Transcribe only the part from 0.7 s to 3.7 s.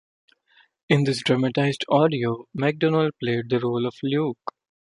In this dramatized audio, McDonald played the